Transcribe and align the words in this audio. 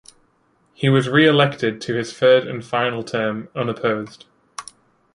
He 0.73 0.89
was 0.89 1.07
re-elected 1.07 1.79
to 1.81 1.93
his 1.93 2.11
third 2.11 2.47
and 2.47 2.65
final 2.65 3.03
term 3.03 3.49
unopposed. 3.53 4.25